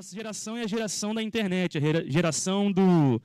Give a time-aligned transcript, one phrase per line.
[0.00, 3.20] nossa geração é a geração da internet, a geração do,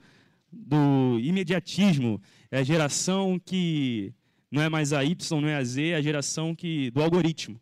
[0.52, 4.12] do imediatismo, é a geração que
[4.50, 7.58] não é mais a Y, não é a Z, é a geração que, do algoritmo.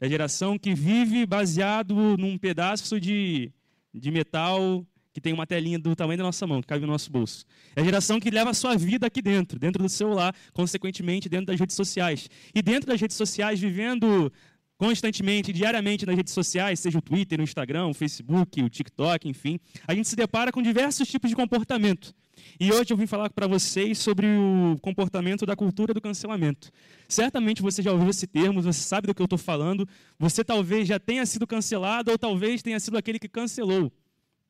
[0.00, 3.50] É a geração que vive baseado num pedaço de,
[3.92, 7.10] de metal que tem uma telinha do tamanho da nossa mão, que cabe no nosso
[7.10, 7.44] bolso.
[7.74, 11.46] É a geração que leva a sua vida aqui dentro, dentro do celular, consequentemente dentro
[11.46, 12.30] das redes sociais.
[12.54, 14.32] E dentro das redes sociais, vivendo
[14.76, 19.58] constantemente, diariamente nas redes sociais, seja o Twitter, o Instagram, o Facebook, o TikTok, enfim,
[19.86, 22.14] a gente se depara com diversos tipos de comportamento.
[22.58, 26.70] E hoje eu vim falar para vocês sobre o comportamento da cultura do cancelamento.
[27.08, 29.88] Certamente você já ouviu esse termo, você sabe do que eu estou falando.
[30.18, 33.92] Você talvez já tenha sido cancelado ou talvez tenha sido aquele que cancelou.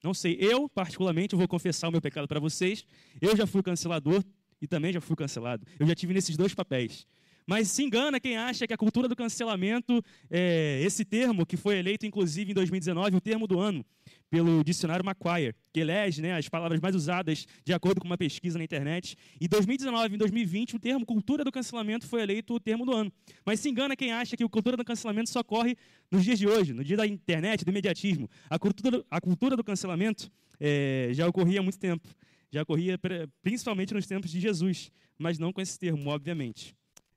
[0.03, 2.85] Não sei, eu, particularmente, vou confessar o meu pecado para vocês.
[3.21, 4.23] Eu já fui cancelador
[4.61, 5.67] e também já fui cancelado.
[5.79, 7.07] Eu já tive nesses dois papéis.
[7.47, 11.79] Mas se engana quem acha que a cultura do cancelamento, é, esse termo que foi
[11.79, 13.85] eleito inclusive em 2019, o termo do ano,
[14.31, 18.59] pelo dicionário Macquarie, que elege né, as palavras mais usadas de acordo com uma pesquisa
[18.59, 19.17] na internet.
[19.41, 23.13] Em 2019 e 2020, o termo cultura do cancelamento foi eleito o termo do ano.
[23.45, 25.77] Mas se engana quem acha que a cultura do cancelamento só ocorre
[26.11, 28.29] nos dias de hoje, no dia da internet, do imediatismo.
[28.49, 32.09] A cultura, a cultura do cancelamento é, já ocorria há muito tempo.
[32.51, 32.99] Já ocorria
[33.43, 36.75] principalmente nos tempos de Jesus, mas não com esse termo, obviamente.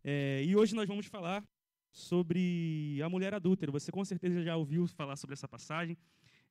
[0.09, 1.45] É, e hoje nós vamos falar
[1.91, 3.73] sobre a mulher adúltera.
[3.73, 5.97] Você com certeza já ouviu falar sobre essa passagem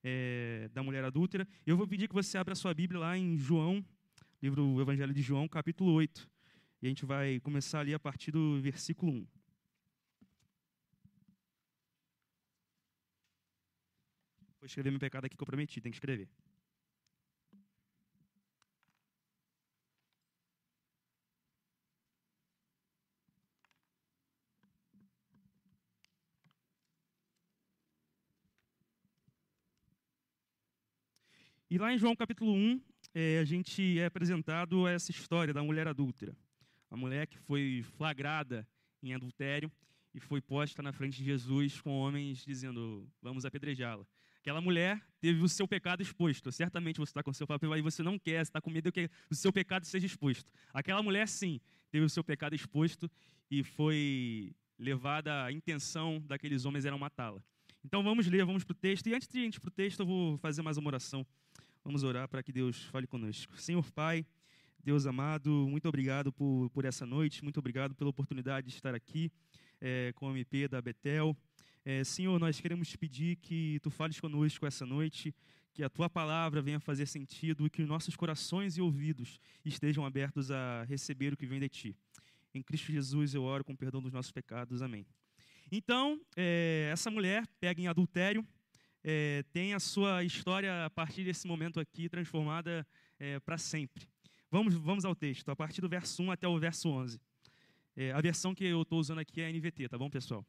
[0.04, 1.48] é, da mulher adúltera.
[1.66, 3.82] Eu vou pedir que você abra a sua Bíblia lá em João,
[4.42, 6.28] livro do Evangelho de João, capítulo 8.
[6.82, 9.26] E a gente vai começar ali a partir do versículo 1.
[14.60, 16.28] Vou escrever meu pecado aqui que eu prometi, tem que escrever.
[31.68, 32.80] E lá em João capítulo 1,
[33.12, 36.32] é, a gente é apresentado essa história da mulher adúltera.
[36.88, 38.64] A mulher que foi flagrada
[39.02, 39.70] em adultério
[40.14, 44.06] e foi posta na frente de Jesus com homens dizendo: Vamos apedrejá-la.
[44.38, 46.52] Aquela mulher teve o seu pecado exposto.
[46.52, 48.92] Certamente você está com o seu papel aí, você não quer, você está com medo
[48.92, 50.48] que o seu pecado seja exposto.
[50.72, 51.60] Aquela mulher, sim,
[51.90, 53.10] teve o seu pecado exposto
[53.50, 57.42] e foi levada a intenção daqueles homens era matá-la.
[57.84, 59.08] Então vamos ler, vamos para o texto.
[59.08, 61.26] E antes de ir para o texto, eu vou fazer mais uma oração.
[61.86, 63.56] Vamos orar para que Deus fale conosco.
[63.56, 64.26] Senhor Pai,
[64.82, 69.30] Deus amado, muito obrigado por, por essa noite, muito obrigado pela oportunidade de estar aqui
[69.80, 71.36] é, com o MP da Betel.
[71.84, 75.32] É, Senhor, nós queremos pedir que tu fales conosco essa noite,
[75.72, 80.50] que a tua palavra venha fazer sentido e que nossos corações e ouvidos estejam abertos
[80.50, 81.96] a receber o que vem de ti.
[82.52, 84.82] Em Cristo Jesus eu oro com perdão dos nossos pecados.
[84.82, 85.06] Amém.
[85.70, 88.44] Então, é, essa mulher pega em adultério
[89.08, 92.84] é, tem a sua história, a partir desse momento aqui, transformada
[93.20, 94.08] é, para sempre.
[94.50, 97.20] Vamos, vamos ao texto, a partir do verso 1 até o verso 11.
[97.94, 100.44] É, a versão que eu estou usando aqui é a NVT, tá bom, pessoal?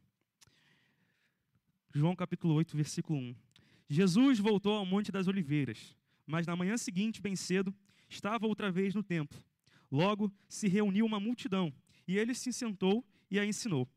[1.93, 3.35] João capítulo 8, versículo 1.
[3.87, 5.95] Jesus voltou ao Monte das Oliveiras,
[6.25, 7.71] mas na manhã seguinte, bem cedo,
[8.09, 9.39] estava outra vez no templo.
[9.91, 11.71] Logo se reuniu uma multidão,
[12.07, 13.87] e ele se sentou e a ensinou.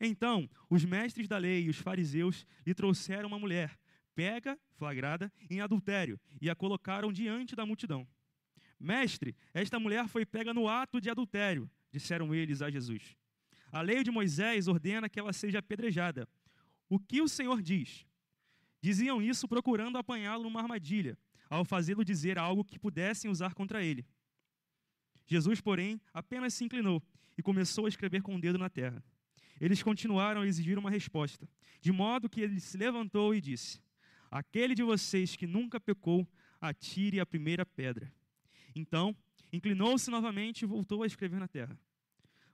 [0.00, 3.76] Então, os mestres da lei e os fariseus lhe trouxeram uma mulher
[4.16, 8.08] pega, flagrada, em adultério, e a colocaram diante da multidão.
[8.80, 13.14] Mestre, esta mulher foi pega no ato de adultério, disseram eles a Jesus.
[13.70, 16.26] A lei de Moisés ordena que ela seja apedrejada.
[16.88, 18.06] O que o Senhor diz?
[18.80, 21.18] Diziam isso procurando apanhá-lo numa armadilha,
[21.50, 24.06] ao fazê-lo dizer algo que pudessem usar contra ele.
[25.26, 27.02] Jesus, porém, apenas se inclinou
[27.36, 29.04] e começou a escrever com o dedo na terra.
[29.60, 31.48] Eles continuaram a exigir uma resposta,
[31.80, 33.80] de modo que ele se levantou e disse:
[34.30, 36.26] Aquele de vocês que nunca pecou,
[36.60, 38.12] atire a primeira pedra.
[38.74, 39.16] Então,
[39.52, 41.78] inclinou-se novamente e voltou a escrever na terra.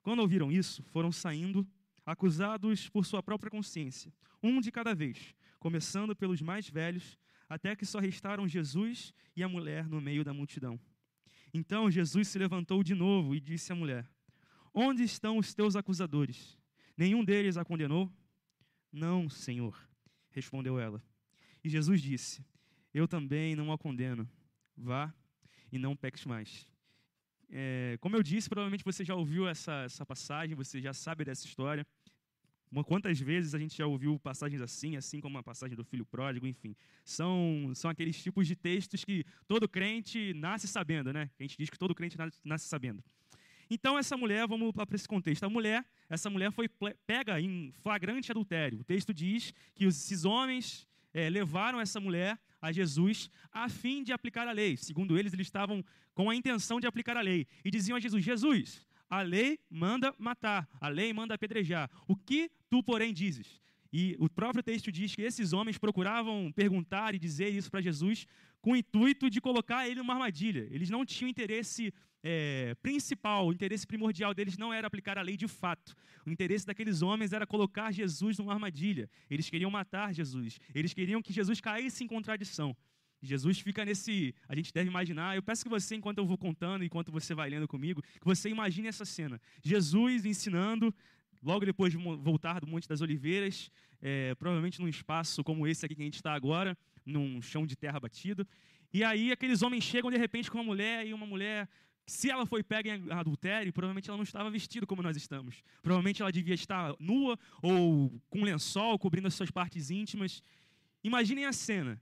[0.03, 1.67] Quando ouviram isso, foram saindo,
[2.05, 4.13] acusados por sua própria consciência,
[4.43, 7.19] um de cada vez, começando pelos mais velhos,
[7.49, 10.81] até que só restaram Jesus e a mulher no meio da multidão.
[11.55, 14.09] Então Jesus se levantou de novo e disse à mulher:
[14.73, 16.59] Onde estão os teus acusadores?
[16.97, 18.11] Nenhum deles a condenou?
[18.91, 19.77] Não, Senhor,
[20.31, 21.03] respondeu ela.
[21.65, 22.45] E Jesus disse:
[22.93, 24.29] Eu também não a condeno.
[24.77, 25.13] Vá
[25.71, 26.67] e não peques mais.
[27.51, 31.47] É, como eu disse, provavelmente você já ouviu essa, essa passagem, você já sabe dessa
[31.47, 31.87] história.
[32.87, 36.47] Quantas vezes a gente já ouviu passagens assim, assim como a passagem do filho pródigo,
[36.47, 36.75] enfim.
[37.05, 41.31] São, são aqueles tipos de textos que todo crente nasce sabendo, né?
[41.39, 43.05] A gente diz que todo crente nasce sabendo.
[43.69, 45.45] Então, essa mulher, vamos para esse contexto.
[45.45, 46.67] A mulher, essa mulher foi
[47.07, 48.81] pega em flagrante adultério.
[48.81, 54.13] O texto diz que esses homens é, levaram essa mulher a Jesus a fim de
[54.13, 54.77] aplicar a lei.
[54.77, 57.47] Segundo eles, eles estavam com a intenção de aplicar a lei.
[57.65, 61.91] E diziam a Jesus: Jesus, a lei manda matar, a lei manda apedrejar.
[62.07, 63.61] O que tu, porém, dizes?
[63.93, 68.27] E o próprio texto diz que esses homens procuravam perguntar e dizer isso para Jesus
[68.63, 70.67] com o intuito de colocar ele numa armadilha.
[70.71, 75.37] Eles não tinham interesse é, principal, o interesse primordial deles não era aplicar a lei
[75.37, 75.97] de fato.
[76.25, 79.11] O interesse daqueles homens era colocar Jesus numa armadilha.
[79.29, 80.59] Eles queriam matar Jesus.
[80.75, 82.77] Eles queriam que Jesus caísse em contradição.
[83.21, 84.35] Jesus fica nesse.
[84.49, 85.37] A gente deve imaginar.
[85.37, 88.49] Eu peço que você, enquanto eu vou contando, enquanto você vai lendo comigo, que você
[88.49, 89.41] imagine essa cena.
[89.63, 90.95] Jesus ensinando,
[91.43, 93.71] logo depois de voltar do Monte das Oliveiras,
[94.01, 96.77] é, provavelmente num espaço como esse aqui que a gente está agora,
[97.07, 98.47] num chão de terra batido.
[98.93, 101.69] E aí aqueles homens chegam de repente com uma mulher e uma mulher
[102.07, 105.63] se ela foi pega em adultério, provavelmente ela não estava vestida como nós estamos.
[105.83, 110.43] Provavelmente ela devia estar nua ou com lençol cobrindo as suas partes íntimas.
[111.03, 112.01] Imaginem a cena.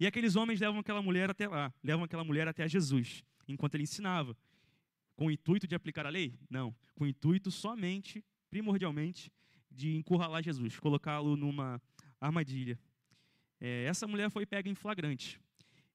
[0.00, 3.84] E aqueles homens levam aquela mulher até lá, levam aquela mulher até Jesus, enquanto ele
[3.84, 4.36] ensinava.
[5.14, 6.34] Com o intuito de aplicar a lei?
[6.50, 6.74] Não.
[6.94, 9.30] Com o intuito somente, primordialmente,
[9.70, 11.80] de encurralar Jesus, colocá-lo numa
[12.20, 12.78] armadilha.
[13.60, 15.38] É, essa mulher foi pega em flagrante.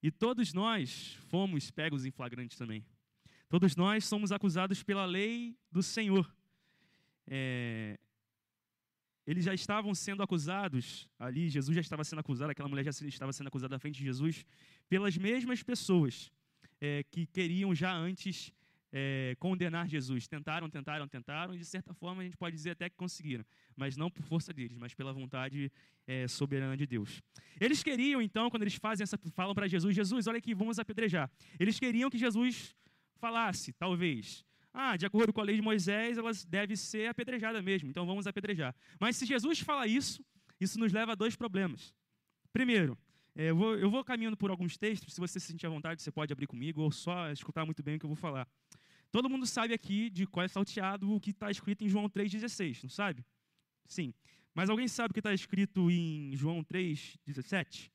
[0.02, 2.86] E todos nós fomos pegos em flagrante também.
[3.50, 6.30] Todos nós somos acusados pela lei do Senhor.
[7.26, 7.98] É,
[9.26, 13.32] eles já estavam sendo acusados ali, Jesus já estava sendo acusado, aquela mulher já estava
[13.34, 14.46] sendo acusada à frente de Jesus,
[14.90, 16.32] pelas mesmas pessoas
[16.80, 18.54] é, que queriam já antes
[18.92, 20.28] é, condenar Jesus.
[20.28, 23.46] Tentaram, tentaram, tentaram, e de certa forma a gente pode dizer até que conseguiram,
[23.76, 25.72] mas não por força deles, mas pela vontade
[26.06, 27.22] é, soberana de Deus.
[27.60, 31.30] Eles queriam, então, quando eles fazem essa, falam para Jesus: Jesus, olha aqui, vamos apedrejar.
[31.60, 32.76] Eles queriam que Jesus
[33.18, 37.90] falasse, talvez, ah, de acordo com a lei de Moisés, elas devem ser apedrejadas mesmo,
[37.90, 38.76] então vamos apedrejar.
[39.00, 40.24] Mas se Jesus fala isso,
[40.60, 41.94] isso nos leva a dois problemas.
[42.54, 42.98] Primeiro,
[43.36, 46.02] é, eu vou, eu vou caminhando por alguns textos, se você se sentir à vontade,
[46.02, 48.48] você pode abrir comigo ou só escutar muito bem o que eu vou falar.
[49.12, 52.84] Todo mundo sabe aqui de qual é salteado o que está escrito em João 3,16,
[52.84, 53.26] não sabe?
[53.86, 54.14] Sim.
[54.54, 57.92] Mas alguém sabe o que está escrito em João 3,17?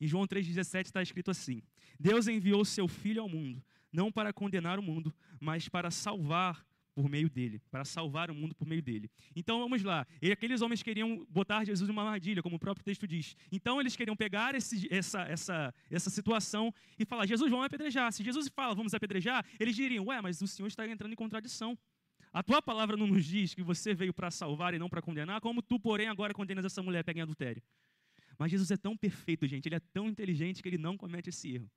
[0.00, 1.62] Em João 3,17 está escrito assim:
[1.98, 3.62] Deus enviou seu Filho ao mundo
[3.94, 8.54] não para condenar o mundo, mas para salvar por meio dele, para salvar o mundo
[8.54, 9.10] por meio dele.
[9.34, 10.06] Então vamos lá.
[10.20, 13.36] E aqueles homens queriam botar Jesus numa armadilha, como o próprio texto diz.
[13.50, 18.12] Então eles queriam pegar esse, essa, essa, essa situação e falar: Jesus, vamos apedrejar.
[18.12, 21.78] Se Jesus fala, vamos apedrejar, eles diriam: Ué, mas o Senhor está entrando em contradição.
[22.32, 25.40] A tua palavra não nos diz que você veio para salvar e não para condenar,
[25.40, 27.62] como tu, porém, agora condenas essa mulher pega em adultério.
[28.38, 31.54] Mas Jesus é tão perfeito, gente, ele é tão inteligente que ele não comete esse
[31.54, 31.70] erro.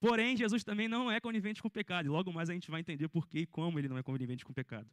[0.00, 2.06] Porém, Jesus também não é conivente com o pecado.
[2.06, 4.44] E logo mais a gente vai entender por que e como ele não é conivente
[4.44, 4.88] com o pecado.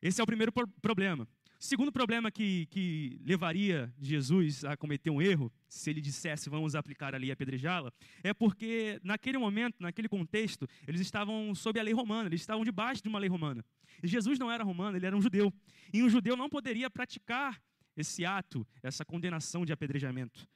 [0.00, 1.28] Esse é o primeiro problema.
[1.60, 6.76] O segundo problema que, que levaria Jesus a cometer um erro, se ele dissesse vamos
[6.76, 7.92] aplicar a lei e apedrejá-la,
[8.22, 13.02] é porque naquele momento, naquele contexto, eles estavam sob a lei romana, eles estavam debaixo
[13.02, 13.64] de uma lei romana.
[14.00, 15.52] E Jesus não era romano, ele era um judeu.
[15.92, 17.60] E um judeu não poderia praticar
[17.98, 20.48] esse ato, essa condenação de apedrejamento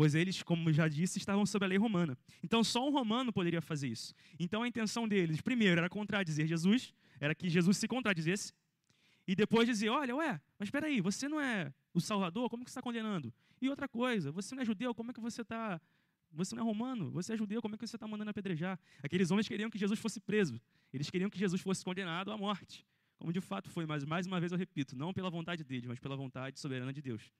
[0.00, 2.16] pois eles, como já disse, estavam sob a lei romana.
[2.42, 4.14] Então só um romano poderia fazer isso.
[4.38, 8.54] Então a intenção deles, primeiro, era contradizer Jesus, era que Jesus se contradizesse,
[9.26, 12.70] e depois dizer: olha, ué, mas espera aí, você não é o Salvador, como que
[12.70, 13.32] você está condenando?
[13.60, 15.80] E outra coisa, você não é judeu, como é que você está.
[16.32, 18.78] Você não é romano, você é judeu, como é que você está mandando apedrejar?
[19.02, 20.60] Aqueles homens queriam que Jesus fosse preso,
[20.92, 22.86] eles queriam que Jesus fosse condenado à morte,
[23.20, 26.00] como de fato foi, mas mais uma vez eu repito, não pela vontade deles, mas
[26.00, 27.30] pela vontade soberana de Deus.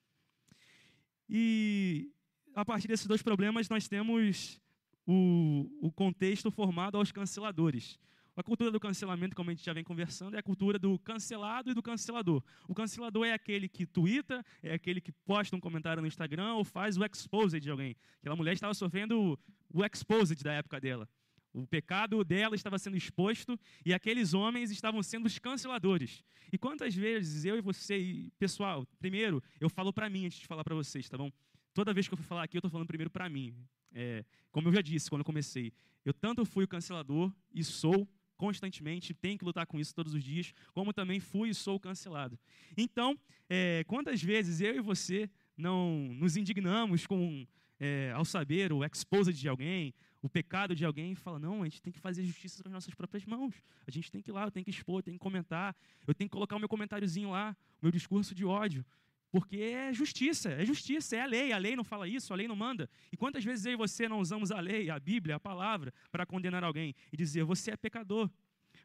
[1.27, 2.13] E
[2.55, 4.61] a partir desses dois problemas, nós temos
[5.07, 7.99] o, o contexto formado aos canceladores.
[8.37, 11.71] A cultura do cancelamento, como a gente já vem conversando, é a cultura do cancelado
[11.71, 12.43] e do cancelador.
[12.69, 16.65] O cancelador é aquele que twitta, é aquele que posta um comentário no Instagram ou
[16.65, 17.97] faz o exposed de alguém.
[18.21, 19.39] Aquela mulher estava sofrendo
[19.73, 21.09] o exposed da época dela.
[21.53, 26.23] O pecado dela estava sendo exposto e aqueles homens estavam sendo os canceladores.
[26.53, 30.47] E quantas vezes eu e você, e, pessoal, primeiro, eu falo para mim antes de
[30.47, 31.31] falar para vocês, tá bom?
[31.75, 33.55] Toda vez que eu for falar aqui, eu estou falando primeiro para mim.
[33.93, 35.73] É, como eu já disse quando eu comecei,
[36.05, 40.25] eu tanto fui o cancelador e sou constantemente, tenho que lutar com isso todos os
[40.25, 42.39] dias, como também fui e sou cancelado.
[42.75, 47.47] Então, é, quantas vezes eu e você não nos indignamos com
[47.81, 51.81] é, ao saber o exposed de alguém, o pecado de alguém, fala, não, a gente
[51.81, 53.55] tem que fazer justiça com as nossas próprias mãos.
[53.87, 55.75] A gente tem que ir lá, eu tenho que expor, eu tenho que comentar,
[56.07, 58.85] eu tenho que colocar o meu comentáriozinho lá, o meu discurso de ódio.
[59.33, 61.53] Porque é justiça, é justiça, é a lei.
[61.53, 62.91] A lei não fala isso, a lei não manda.
[63.13, 66.27] E quantas vezes eu e você não usamos a lei, a Bíblia, a palavra, para
[66.27, 68.29] condenar alguém e dizer, você é pecador.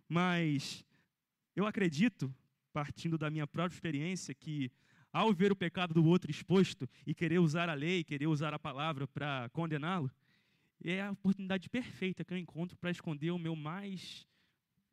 [0.07, 0.85] Mas
[1.55, 2.33] eu acredito,
[2.71, 4.71] partindo da minha própria experiência, que
[5.15, 8.59] ao ver o pecado do outro exposto e querer usar a lei, querer usar a
[8.59, 10.11] palavra para condená-lo,
[10.83, 14.27] é a oportunidade perfeita que eu encontro para esconder o meu mais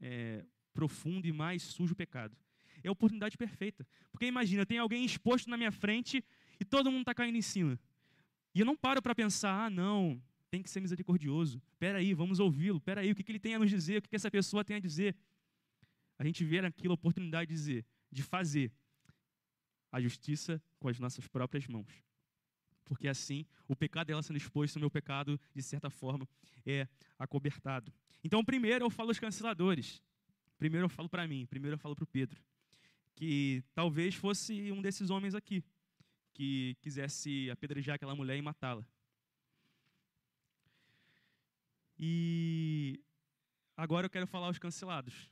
[0.00, 2.36] é, profundo e mais sujo pecado.
[2.84, 3.84] É a oportunidade perfeita.
[4.12, 6.24] Porque imagina, tem alguém exposto na minha frente
[6.60, 7.76] e todo mundo está caindo em cima.
[8.54, 11.60] E eu não paro para pensar, ah, não, tem que ser misericordioso.
[11.72, 12.78] Espera aí, vamos ouvi-lo.
[12.78, 13.98] Espera aí, o que, que ele tem a nos dizer?
[13.98, 15.16] O que, que essa pessoa tem a dizer?
[16.16, 18.70] A gente vê naquilo a oportunidade de dizer, de fazer
[19.92, 22.02] a justiça com as nossas próprias mãos.
[22.84, 26.26] Porque assim, o pecado dela sendo exposto, o meu pecado, de certa forma,
[26.66, 27.92] é acobertado.
[28.24, 30.02] Então, primeiro eu falo os canceladores.
[30.58, 32.42] Primeiro eu falo para mim, primeiro eu falo para o Pedro.
[33.14, 35.62] Que talvez fosse um desses homens aqui,
[36.32, 38.86] que quisesse apedrejar aquela mulher e matá-la.
[41.98, 43.00] E
[43.76, 45.30] agora eu quero falar os cancelados.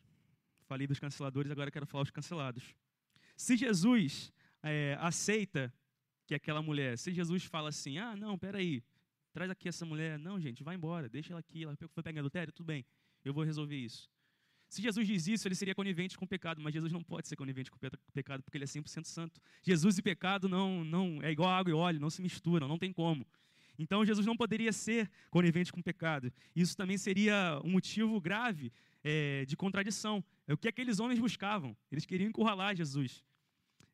[0.67, 2.77] Falei dos canceladores, agora eu quero falar os cancelados.
[3.37, 5.73] Se Jesus é, aceita
[6.27, 8.83] que aquela mulher, se Jesus fala assim, ah, não, peraí,
[9.33, 12.53] traz aqui essa mulher, não, gente, vai embora, deixa ela aqui, ela foi pegar adultério,
[12.53, 12.85] tudo bem,
[13.25, 14.09] eu vou resolver isso.
[14.69, 17.35] Se Jesus diz isso, ele seria conivente com o pecado, mas Jesus não pode ser
[17.35, 19.41] conivente com o pecado, porque ele é 100% santo.
[19.63, 22.93] Jesus e pecado não, não é igual água e óleo, não se misturam, não tem
[22.93, 23.27] como.
[23.77, 26.33] Então Jesus não poderia ser conivente com o pecado.
[26.55, 28.71] Isso também seria um motivo grave
[29.03, 30.23] é, de contradição.
[30.47, 31.77] É o que aqueles homens buscavam.
[31.91, 33.25] Eles queriam encurralar Jesus.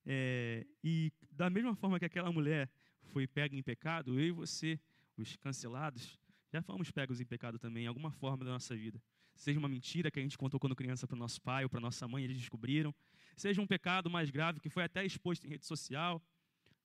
[0.07, 2.71] É, e da mesma forma que aquela mulher
[3.03, 4.79] foi pega em pecado, eu e você,
[5.17, 6.17] os cancelados,
[6.53, 9.03] já fomos pegos em pecado também, em alguma forma da nossa vida.
[9.35, 11.81] Seja uma mentira que a gente contou quando criança para o nosso pai ou para
[11.81, 12.95] nossa mãe, eles descobriram.
[13.37, 16.23] Seja um pecado mais grave que foi até exposto em rede social.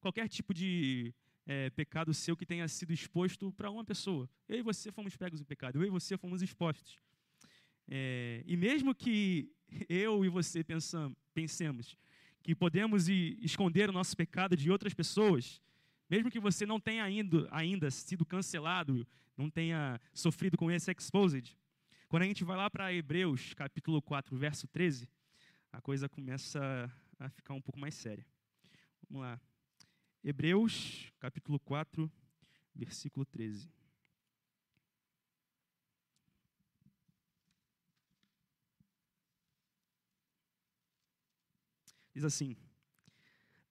[0.02, 1.14] Qualquer tipo de
[1.46, 4.30] é, pecado seu que tenha sido exposto para uma pessoa.
[4.50, 7.00] Eu e você fomos pegos em pecado, eu e você fomos expostos.
[7.88, 9.54] É, e mesmo que
[9.88, 11.96] eu e você pensam, pensemos
[12.44, 15.62] que podemos esconder o nosso pecado de outras pessoas,
[16.10, 19.08] mesmo que você não tenha ainda, ainda sido cancelado,
[19.38, 21.56] não tenha sofrido com esse exposed,
[22.12, 25.08] quando a gente vai lá para Hebreus, capítulo 4, verso 13,
[25.72, 28.26] a coisa começa a ficar um pouco mais séria.
[29.10, 29.40] Vamos lá.
[30.22, 32.12] Hebreus, capítulo 4,
[32.76, 33.72] versículo 13.
[42.14, 42.56] Diz assim: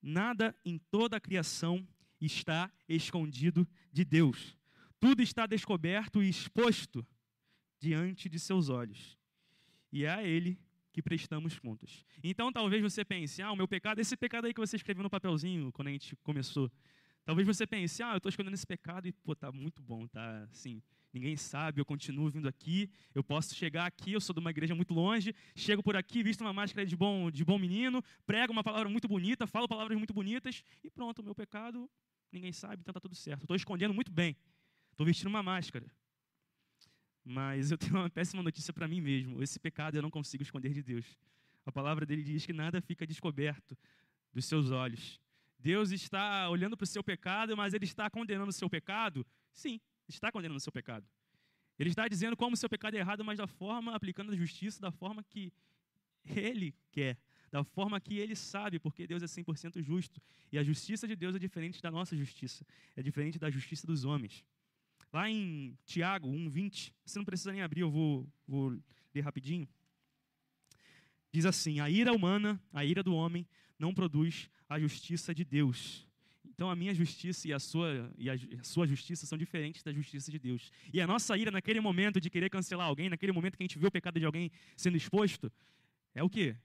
[0.01, 1.87] Nada em toda a criação
[2.19, 4.57] está escondido de Deus.
[4.99, 7.05] Tudo está descoberto e exposto
[7.79, 9.17] diante de seus olhos.
[9.91, 10.59] E é a Ele
[10.91, 12.05] que prestamos contas.
[12.23, 15.09] Então talvez você pense, ah, o meu pecado, esse pecado aí que você escreveu no
[15.09, 16.71] papelzinho quando a gente começou.
[17.23, 20.47] Talvez você pense, ah, eu estou escondendo esse pecado e, pô, tá muito bom, tá
[20.51, 20.81] assim,
[21.13, 24.73] ninguém sabe, eu continuo vindo aqui, eu posso chegar aqui, eu sou de uma igreja
[24.73, 28.63] muito longe, chego por aqui, visto uma máscara de bom, de bom menino, prego uma
[28.63, 31.89] palavra muito bonita, falo palavras muito bonitas e pronto, o meu pecado,
[32.31, 33.41] ninguém sabe, então tá tudo certo.
[33.41, 34.35] Estou escondendo muito bem,
[34.91, 35.85] estou vestindo uma máscara.
[37.23, 39.43] Mas eu tenho uma péssima notícia para mim mesmo.
[39.43, 41.05] Esse pecado eu não consigo esconder de Deus.
[41.65, 43.77] A palavra dele diz que nada fica descoberto
[44.33, 45.19] dos seus olhos.
[45.59, 49.25] Deus está olhando para o seu pecado, mas ele está condenando o seu pecado?
[49.53, 49.79] Sim,
[50.15, 51.07] está condenando o seu pecado.
[51.77, 54.79] Ele está dizendo como o seu pecado é errado, mas da forma, aplicando a justiça,
[54.79, 55.51] da forma que
[56.23, 57.17] ele quer,
[57.51, 60.21] da forma que ele sabe, porque Deus é 100% justo.
[60.51, 62.65] E a justiça de Deus é diferente da nossa justiça,
[62.95, 64.45] é diferente da justiça dos homens.
[65.11, 68.79] Lá em Tiago 1,20, você não precisa nem abrir, eu vou, vou
[69.13, 69.67] ler rapidinho.
[71.31, 73.45] Diz assim: A ira humana, a ira do homem,
[73.77, 76.07] não produz a justiça de Deus.
[76.61, 80.29] Então a minha justiça e a sua e a, sua justiça são diferentes da justiça
[80.29, 80.71] de Deus.
[80.93, 83.79] E a nossa ira naquele momento de querer cancelar alguém, naquele momento que a gente
[83.79, 85.51] vê o pecado de alguém sendo exposto,
[86.13, 86.55] é o quê?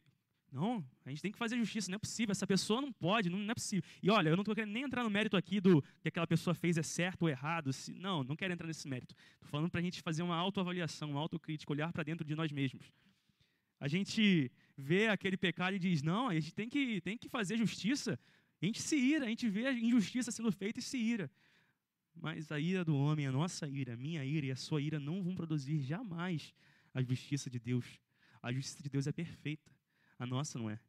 [0.52, 3.38] Não, a gente tem que fazer justiça, não é possível, essa pessoa não pode, não,
[3.38, 3.88] não é possível.
[4.02, 6.52] E olha, eu não estou querendo nem entrar no mérito aqui do que aquela pessoa
[6.52, 7.72] fez é certo ou errado.
[7.72, 9.14] Se, não, não quero entrar nesse mérito.
[9.36, 12.52] Estou falando para a gente fazer uma autoavaliação, uma autocrítica, olhar para dentro de nós
[12.52, 12.92] mesmos.
[13.80, 17.56] A gente vê aquele pecado e diz, não, a gente tem que, tem que fazer
[17.56, 18.18] justiça.
[18.60, 21.30] A gente se ira, a gente vê a injustiça sendo feita e se ira.
[22.14, 24.98] Mas a ira do homem, a nossa ira, a minha ira e a sua ira
[24.98, 26.54] não vão produzir jamais
[26.94, 28.00] a justiça de Deus.
[28.42, 29.70] A justiça de Deus é perfeita.
[30.18, 30.80] A nossa não é.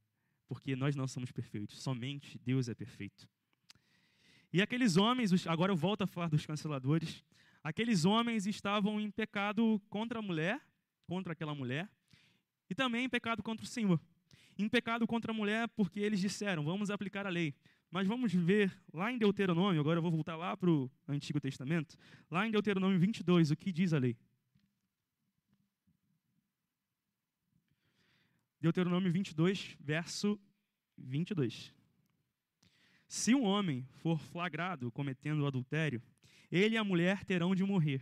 [0.48, 1.82] Porque nós não somos perfeitos.
[1.82, 3.28] Somente Deus é perfeito.
[4.54, 7.24] E aqueles homens, agora eu volto a falar dos canceladores.
[7.62, 10.62] Aqueles homens estavam em pecado contra a mulher,
[11.06, 11.90] contra aquela mulher,
[12.70, 14.00] e também em pecado contra o Senhor.
[14.58, 17.54] Em pecado contra a mulher, porque eles disseram: vamos aplicar a lei.
[17.90, 21.98] Mas vamos ver lá em Deuteronômio, agora eu vou voltar lá para o Antigo Testamento,
[22.30, 24.18] lá em Deuteronômio 22, o que diz a lei.
[28.60, 30.38] Deuteronômio 22, verso
[30.98, 31.74] 22.
[33.08, 36.02] Se um homem for flagrado cometendo adultério,
[36.52, 38.02] ele e a mulher terão de morrer.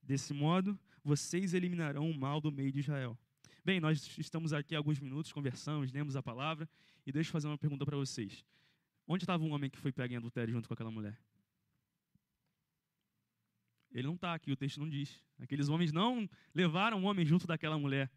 [0.00, 3.18] Desse modo, vocês eliminarão o mal do meio de Israel.
[3.64, 6.68] Bem, nós estamos aqui alguns minutos, conversamos, lemos a palavra,
[7.06, 8.44] e deixa eu fazer uma pergunta para vocês.
[9.06, 11.16] Onde estava um homem que foi pego em adultério junto com aquela mulher?
[13.92, 15.22] Ele não está aqui, o texto não diz.
[15.38, 18.10] Aqueles homens não levaram o homem junto daquela mulher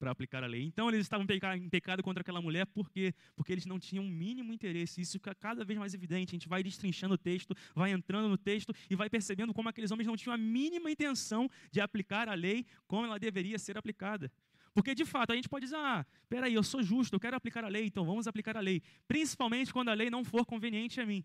[0.00, 0.64] para aplicar a lei.
[0.64, 1.24] Então eles estavam
[1.56, 3.14] em pecado contra aquela mulher por quê?
[3.36, 5.00] Porque eles não tinham o mínimo interesse.
[5.00, 6.30] Isso fica cada vez mais evidente.
[6.30, 9.92] A gente vai destrinchando o texto, vai entrando no texto e vai percebendo como aqueles
[9.92, 14.32] homens não tinham a mínima intenção de aplicar a lei como ela deveria ser aplicada.
[14.74, 17.64] Porque, de fato, a gente pode dizer, ah, peraí, eu sou justo, eu quero aplicar
[17.64, 18.82] a lei, então vamos aplicar a lei.
[19.06, 21.24] Principalmente quando a lei não for conveniente a mim.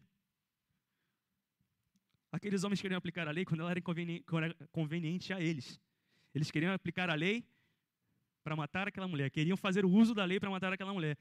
[2.31, 3.81] Aqueles homens queriam aplicar a lei quando ela era
[4.71, 5.79] conveniente a eles.
[6.33, 7.45] Eles queriam aplicar a lei
[8.43, 11.17] para matar aquela mulher, queriam fazer o uso da lei para matar aquela mulher.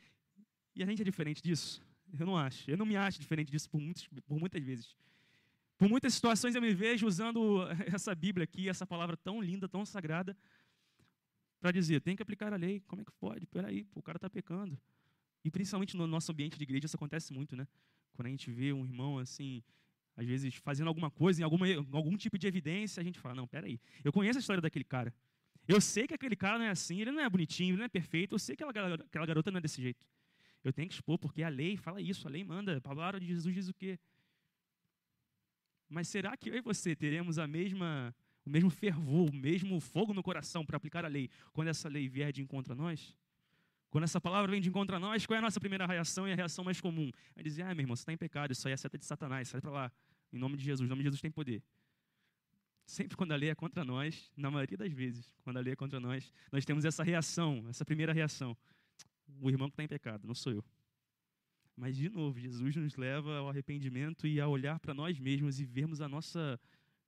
[0.74, 1.82] E a gente é diferente disso?
[2.18, 2.70] Eu não acho.
[2.70, 4.96] Eu não me acho diferente disso por, muitos, por muitas vezes.
[5.76, 7.62] Por muitas situações eu me vejo usando
[7.92, 10.36] essa Bíblia aqui, essa palavra tão linda, tão sagrada,
[11.62, 12.80] para dizer, tem que aplicar a lei.
[12.88, 13.46] Como é que pode?
[13.46, 14.76] Peraí, pô, o cara está pecando.
[15.44, 17.68] E principalmente no nosso ambiente de igreja isso acontece muito, né?
[18.14, 19.62] Quando a gente vê um irmão assim,
[20.16, 23.46] às vezes fazendo alguma coisa, em alguma, algum tipo de evidência, a gente fala, não,
[23.46, 25.14] peraí, eu conheço a história daquele cara.
[25.68, 27.88] Eu sei que aquele cara não é assim, ele não é bonitinho, ele não é
[27.88, 30.04] perfeito, eu sei que aquela, aquela garota não é desse jeito.
[30.64, 33.26] Eu tenho que expor, porque a lei fala isso, a lei manda, a palavra de
[33.26, 34.00] Jesus diz o quê?
[35.88, 38.12] Mas será que eu e você teremos a mesma,
[38.44, 42.08] o mesmo fervor, o mesmo fogo no coração para aplicar a lei quando essa lei
[42.08, 43.14] vier de encontro a nós?
[43.90, 46.32] Quando essa palavra vem de encontro a nós, qual é a nossa primeira reação e
[46.32, 47.10] a reação mais comum?
[47.36, 49.48] É dizer, ah, meu irmão, você está em pecado, isso aí é seta de Satanás,
[49.48, 49.92] sai para lá.
[50.32, 51.62] Em nome de Jesus, em nome de Jesus tem poder.
[52.86, 55.76] Sempre quando a lei é contra nós, na maioria das vezes, quando a lei é
[55.76, 58.56] contra nós, nós temos essa reação, essa primeira reação.
[59.40, 60.64] O irmão que está em pecado, não sou eu.
[61.76, 65.64] Mas, de novo, Jesus nos leva ao arrependimento e a olhar para nós mesmos e
[65.64, 66.58] vermos a nossa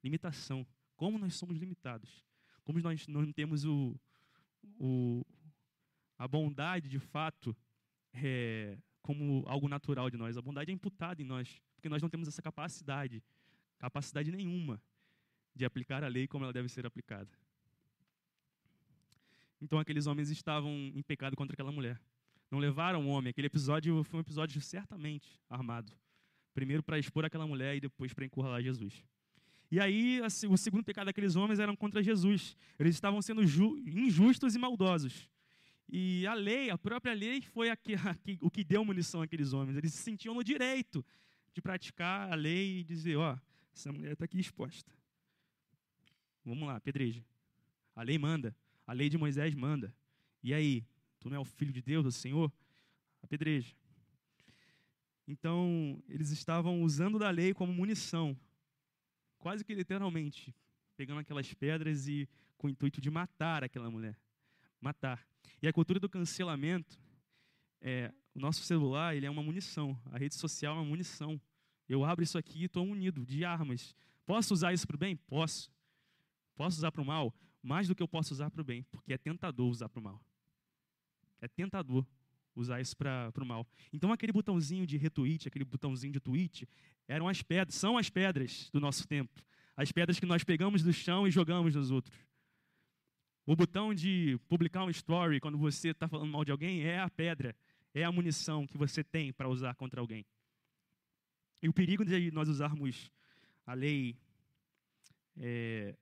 [0.03, 0.67] limitação.
[0.97, 2.25] Como nós somos limitados.
[2.65, 3.95] Como nós não temos o,
[4.79, 5.25] o,
[6.19, 7.55] a bondade, de fato,
[8.13, 10.37] é, como algo natural de nós.
[10.37, 13.23] A bondade é imputada em nós, porque nós não temos essa capacidade,
[13.79, 14.81] capacidade nenhuma,
[15.55, 17.31] de aplicar a lei como ela deve ser aplicada.
[19.61, 22.01] Então aqueles homens estavam em pecado contra aquela mulher.
[22.51, 23.31] Não levaram o homem.
[23.31, 25.93] Aquele episódio foi um episódio certamente armado.
[26.55, 29.05] Primeiro para expor aquela mulher e depois para encurralar Jesus.
[29.75, 32.57] E aí, assim, o segundo pecado daqueles homens era contra Jesus.
[32.79, 35.29] Eles estavam sendo injustos e maldosos.
[35.89, 39.21] E a lei, a própria lei, foi a que, a que, o que deu munição
[39.21, 39.77] àqueles homens.
[39.77, 41.05] Eles se sentiam no direito
[41.53, 43.37] de praticar a lei e dizer: ó,
[43.75, 44.93] essa mulher está aqui exposta.
[46.45, 47.25] Vamos lá, pedreja.
[47.97, 48.57] A lei manda.
[48.87, 49.93] A lei de Moisés manda.
[50.41, 50.87] E aí?
[51.19, 52.53] Tu não é o filho de Deus, do Senhor?
[53.21, 53.75] Apedreja.
[55.27, 58.39] Então, eles estavam usando da lei como munição.
[59.45, 60.57] Quase que literalmente.
[60.97, 62.27] Pegando aquelas pedras e
[62.57, 64.19] com o intuito de matar aquela mulher.
[64.81, 65.23] Matar.
[65.61, 66.99] E a cultura do cancelamento,
[67.79, 71.39] é, o nosso celular ele é uma munição, a rede social é uma munição.
[71.87, 73.95] Eu abro isso aqui e estou unido de armas.
[74.25, 75.15] Posso usar isso para o bem?
[75.15, 75.71] Posso.
[76.55, 77.35] Posso usar para o mal?
[77.63, 80.03] Mais do que eu posso usar para o bem, porque é tentador usar para o
[80.03, 80.25] mal.
[81.39, 82.07] É tentador
[82.55, 83.67] usar isso para o mal.
[83.93, 86.69] Então aquele botãozinho de retweet, aquele botãozinho de tweet,
[87.09, 89.43] eram as pedras, são as pedras do nosso tempo.
[89.77, 92.17] As pedras que nós pegamos do chão e jogamos nos outros.
[93.47, 97.11] O botão de publicar um story quando você está falando mal de alguém é a
[97.11, 97.55] pedra,
[97.93, 100.25] é a munição que você tem para usar contra alguém.
[101.63, 103.11] E o perigo de nós usarmos
[103.67, 104.17] a lei
[105.37, 105.97] é,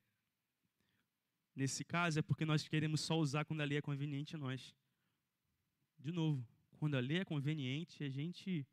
[1.54, 4.74] nesse caso é porque nós queremos só usar quando a lei é conveniente a nós.
[6.02, 6.44] De novo,
[6.78, 8.66] quando a lei é conveniente, a gente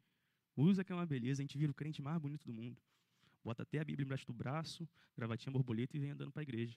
[0.58, 2.76] usa que é uma beleza, a gente vira o crente mais bonito do mundo.
[3.44, 6.76] Bota até a Bíblia embaixo do braço, gravatinha borboleta e vem andando para a igreja.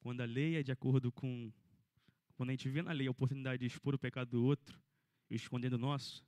[0.00, 1.50] Quando a lei é de acordo com.
[2.36, 4.78] Quando a gente vê na lei a oportunidade de expor o pecado do outro
[5.30, 6.22] escondendo o nosso,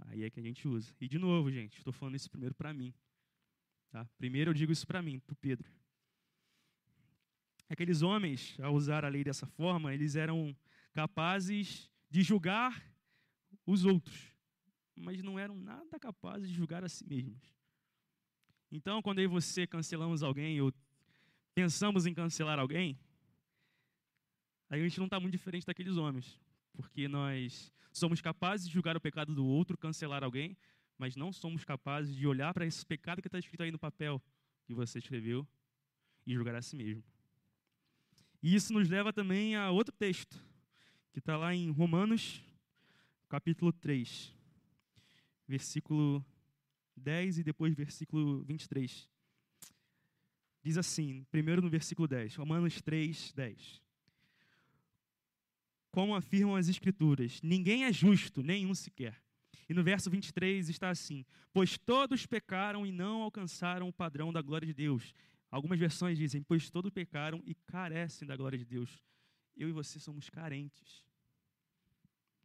[0.00, 0.92] aí é que a gente usa.
[1.00, 2.92] E de novo, gente, estou falando isso primeiro para mim.
[3.88, 4.04] Tá?
[4.18, 5.70] Primeiro eu digo isso para mim, para o Pedro.
[7.70, 10.54] Aqueles homens, ao usar a lei dessa forma, eles eram
[10.92, 12.82] capazes de julgar
[13.66, 14.34] os outros,
[14.94, 17.42] mas não eram nada capazes de julgar a si mesmos.
[18.70, 20.72] Então, quando eu e você cancelamos alguém ou
[21.54, 22.98] pensamos em cancelar alguém,
[24.68, 26.40] aí a gente não está muito diferente daqueles homens,
[26.72, 30.56] porque nós somos capazes de julgar o pecado do outro, cancelar alguém,
[30.96, 34.22] mas não somos capazes de olhar para esse pecado que está escrito aí no papel
[34.64, 35.46] que você escreveu
[36.26, 37.04] e julgar a si mesmo.
[38.42, 40.36] E isso nos leva também a outro texto,
[41.12, 42.42] que está lá em Romanos,
[43.28, 44.34] capítulo 3.
[45.46, 46.24] versículo
[46.96, 49.08] 10 e depois versículo 23.
[50.62, 53.82] Diz assim, primeiro no versículo 10, Romanos 3, 10.
[55.90, 59.22] Como afirmam as Escrituras, ninguém é justo, nenhum sequer.
[59.68, 64.40] E no verso 23 está assim: Pois todos pecaram e não alcançaram o padrão da
[64.40, 65.14] glória de Deus.
[65.50, 69.02] Algumas versões dizem: Pois todos pecaram e carecem da glória de Deus.
[69.56, 71.04] Eu e você somos carentes.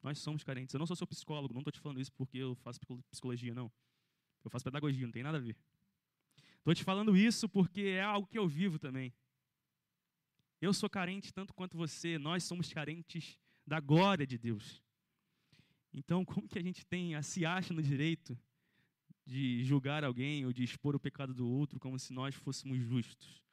[0.02, 0.74] Nós somos carentes.
[0.74, 3.72] Eu não sou seu psicólogo, não estou te falando isso porque eu faço psicologia, não.
[4.43, 5.58] Eu faço pedagogia, não tem nada a ver.
[6.58, 9.13] Estou te falando isso porque é algo que eu vivo também.
[10.60, 14.82] Eu sou carente tanto quanto você, nós somos carentes da glória de Deus.
[15.93, 18.38] Então, como que a gente tem, se acha no direito
[19.26, 23.46] de julgar alguém ou de expor o pecado do outro como se nós fôssemos justos?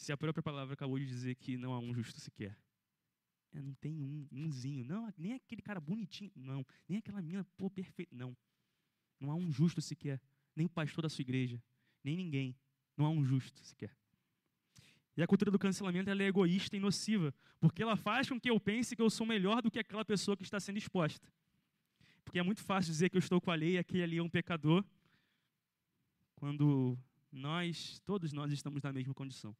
[0.00, 2.56] Se a própria palavra acabou de dizer que não há um justo sequer.
[3.52, 4.82] É, não tem um, umzinho.
[4.82, 6.32] Não, nem aquele cara bonitinho.
[6.34, 6.64] Não.
[6.88, 8.16] Nem aquela mina, pô, perfeita.
[8.16, 8.34] Não.
[9.20, 10.18] Não há um justo sequer.
[10.56, 11.62] Nem o pastor da sua igreja.
[12.02, 12.56] Nem ninguém.
[12.96, 13.94] Não há um justo sequer.
[15.18, 18.58] E a cultura do cancelamento é egoísta e nociva, porque ela faz com que eu
[18.58, 21.30] pense que eu sou melhor do que aquela pessoa que está sendo exposta.
[22.24, 24.22] Porque é muito fácil dizer que eu estou com a lei e aquele ali é
[24.22, 24.82] um pecador,
[26.36, 26.98] quando
[27.30, 29.54] nós, todos nós, estamos na mesma condição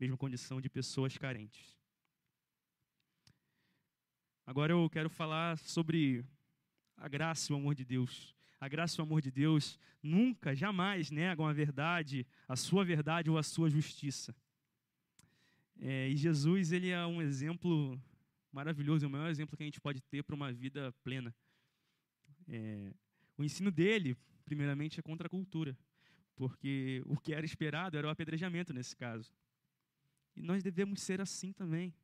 [0.00, 1.78] mesma condição de pessoas carentes.
[4.46, 6.24] Agora eu quero falar sobre
[6.96, 8.34] a graça e o amor de Deus.
[8.58, 13.28] A graça e o amor de Deus nunca, jamais negam a verdade, a sua verdade
[13.28, 14.34] ou a sua justiça.
[15.78, 18.00] É, e Jesus, ele é um exemplo
[18.50, 21.34] maravilhoso, é o maior exemplo que a gente pode ter para uma vida plena.
[22.48, 22.92] É,
[23.36, 25.76] o ensino dele, primeiramente, é contra a cultura,
[26.34, 29.30] porque o que era esperado era o apedrejamento nesse caso.
[30.36, 31.94] E nós devemos ser assim também.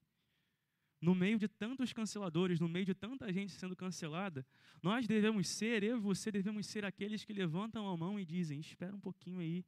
[1.01, 4.47] No meio de tantos canceladores, no meio de tanta gente sendo cancelada,
[4.83, 8.59] nós devemos ser, eu e você devemos ser aqueles que levantam a mão e dizem:
[8.61, 9.65] espera um pouquinho aí.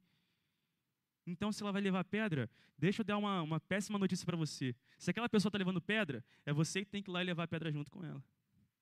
[1.25, 4.75] Então, se ela vai levar pedra, deixa eu dar uma, uma péssima notícia para você.
[4.97, 7.47] Se aquela pessoa está levando pedra, é você que tem que ir lá e levar
[7.47, 8.23] pedra junto com ela.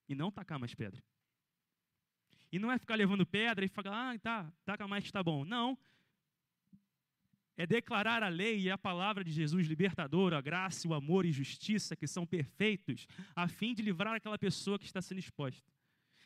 [0.07, 1.03] E não tacar mais pedra.
[2.51, 5.43] E não é ficar levando pedra e falar, ah, tá, taca mais que está bom.
[5.43, 5.77] Não,
[7.57, 11.31] é declarar a lei e a palavra de Jesus libertadora, a graça, o amor e
[11.31, 15.73] justiça que são perfeitos, a fim de livrar aquela pessoa que está sendo exposta.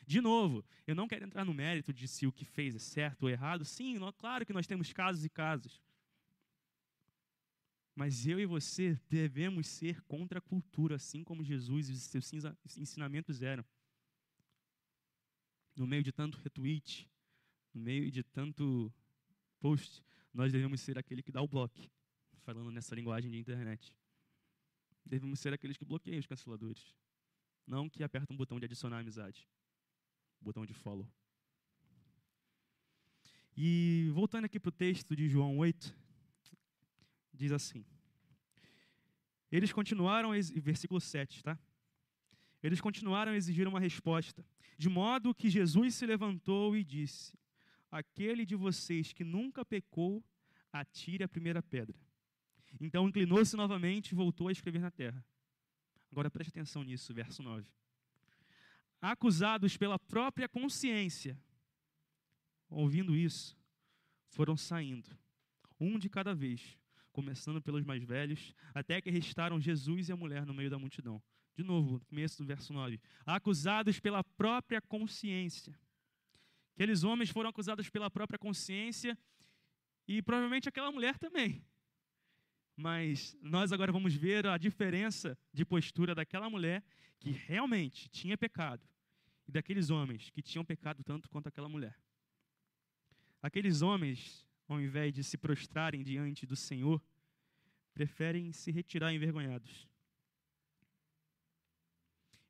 [0.06, 3.22] De novo, eu não quero entrar no mérito de se o que fez é certo
[3.22, 3.64] ou errado.
[3.64, 5.80] Sim, claro que nós temos casos e casos.
[7.94, 12.30] Mas eu e você devemos ser contra a cultura, assim como Jesus e seus
[12.76, 13.64] ensinamentos eram.
[15.76, 17.08] No meio de tanto retweet,
[17.72, 18.92] no meio de tanto
[19.60, 21.78] post, nós devemos ser aquele que dá o bloco,
[22.42, 23.94] falando nessa linguagem de internet.
[25.04, 26.94] Devemos ser aqueles que bloqueiam os canceladores,
[27.66, 29.48] não que apertam um botão de adicionar amizade,
[30.40, 31.08] botão de follow.
[33.56, 35.94] E voltando aqui para o texto de João 8,
[37.34, 37.84] diz assim:
[39.50, 40.30] Eles continuaram,
[40.62, 41.58] versículo 7, tá?
[42.62, 44.46] Eles continuaram a exigir uma resposta,
[44.78, 47.36] de modo que Jesus se levantou e disse:
[47.92, 50.24] aquele de vocês que nunca pecou,
[50.72, 51.94] atire a primeira pedra.
[52.80, 55.24] Então inclinou-se novamente e voltou a escrever na terra.
[56.10, 57.70] Agora preste atenção nisso, verso 9.
[59.00, 61.38] Acusados pela própria consciência,
[62.68, 63.56] ouvindo isso,
[64.28, 65.10] foram saindo,
[65.78, 66.78] um de cada vez,
[67.12, 71.22] começando pelos mais velhos, até que restaram Jesus e a mulher no meio da multidão.
[71.54, 72.98] De novo, começo do verso 9.
[73.26, 75.78] Acusados pela própria consciência.
[76.74, 79.16] Aqueles homens foram acusados pela própria consciência
[80.08, 81.64] e provavelmente aquela mulher também.
[82.76, 86.82] Mas nós agora vamos ver a diferença de postura daquela mulher
[87.20, 88.86] que realmente tinha pecado
[89.46, 91.96] e daqueles homens que tinham pecado tanto quanto aquela mulher.
[93.42, 97.02] Aqueles homens, ao invés de se prostrarem diante do Senhor,
[97.92, 99.88] preferem se retirar envergonhados.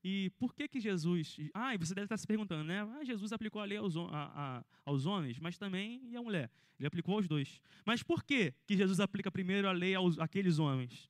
[0.04, 1.36] E por que que Jesus...
[1.54, 2.80] Ah, e você deve estar se perguntando, né?
[2.80, 6.50] Ah, Jesus aplicou a lei aos, a, a, aos homens, mas também e a mulher.
[6.78, 7.60] Ele aplicou aos dois.
[7.84, 11.08] Mas por que que Jesus aplica primeiro a lei aos aqueles homens?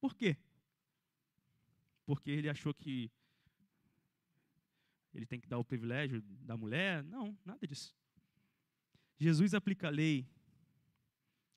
[0.00, 0.36] Por quê?
[2.04, 3.10] Porque ele achou que
[5.14, 7.04] ele tem que dar o privilégio da mulher?
[7.04, 7.94] Não, nada disso.
[9.18, 10.26] Jesus aplica a lei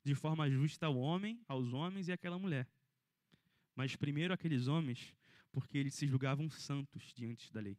[0.04, 2.68] de forma justa ao homem, aos homens e àquela mulher.
[3.74, 5.14] Mas primeiro aqueles homens
[5.54, 7.78] porque eles se julgavam santos diante da lei.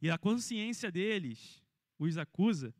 [0.00, 1.62] E a consciência deles
[1.98, 2.74] os acusa,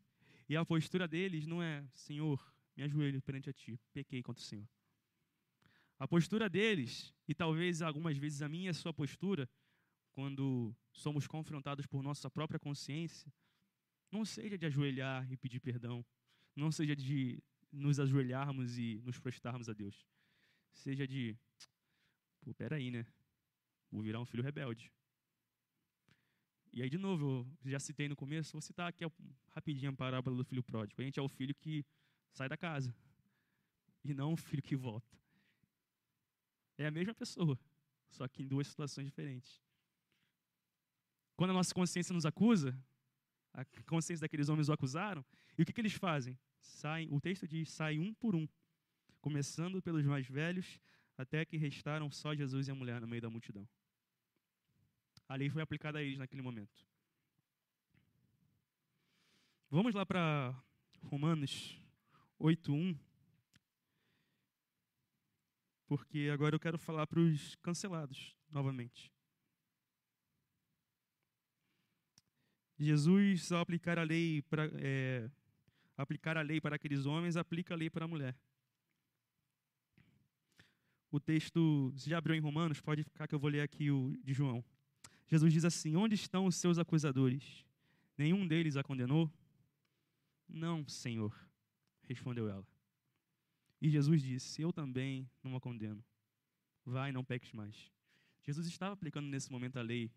[0.48, 2.42] e a postura deles não é: Senhor,
[2.74, 4.66] me ajoelho perante a ti, pequei contra o Senhor.
[5.98, 9.48] A postura deles, e talvez algumas vezes a minha e a sua postura,
[10.12, 13.30] quando somos confrontados por nossa própria consciência,
[14.10, 16.04] não seja de ajoelhar e pedir perdão,
[16.56, 20.06] não seja de nos ajoelharmos e nos prostrarmos a Deus,
[20.72, 21.36] seja de,
[22.42, 23.06] pô, peraí, né?
[23.90, 24.92] Vou virar um filho rebelde.
[26.72, 29.04] E aí, de novo, eu já citei no começo, vou citar aqui
[29.50, 31.00] rapidinho a parábola do filho pródigo.
[31.00, 31.84] A gente é o filho que
[32.32, 32.94] sai da casa,
[34.02, 35.16] e não o filho que volta.
[36.78, 37.58] É a mesma pessoa,
[38.08, 39.62] só que em duas situações diferentes.
[41.36, 42.76] Quando a nossa consciência nos acusa,
[43.52, 45.24] a consciência daqueles homens o acusaram,
[45.58, 46.38] e o que, que eles fazem?
[46.58, 48.48] Saem, o texto diz: saem um por um,
[49.20, 50.80] começando pelos mais velhos,
[51.16, 53.68] até que restaram só Jesus e a mulher no meio da multidão.
[55.28, 56.86] A lei foi aplicada a eles naquele momento.
[59.70, 60.54] Vamos lá para
[61.04, 61.80] Romanos
[62.38, 62.98] 8:1.
[65.86, 69.12] Porque agora eu quero falar para os cancelados novamente.
[72.78, 75.30] Jesus, ao aplicar a lei para é,
[75.96, 78.36] aplicar a lei para aqueles homens, aplica a lei para a mulher.
[81.12, 84.16] O texto, se já abriu em Romanos, pode ficar que eu vou ler aqui o
[84.24, 84.64] de João.
[85.28, 87.66] Jesus diz assim: Onde estão os seus acusadores?
[88.16, 89.30] Nenhum deles a condenou?
[90.48, 91.38] Não, Senhor,
[92.08, 92.66] respondeu ela.
[93.78, 96.02] E Jesus disse: Eu também não a condeno.
[96.82, 97.92] Vai, não peques mais.
[98.42, 100.10] Jesus estava aplicando nesse momento a lei.